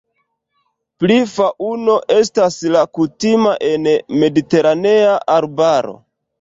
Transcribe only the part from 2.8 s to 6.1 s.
kutima en mediteranea arbaro.